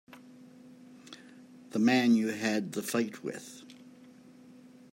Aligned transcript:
The 1.69 1.77
man 1.77 2.15
you 2.15 2.29
had 2.29 2.71
the 2.71 2.81
fight 2.81 3.23
with. 3.23 3.61